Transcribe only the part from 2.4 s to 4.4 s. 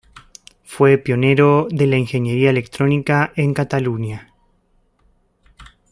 electrónica en Cataluña.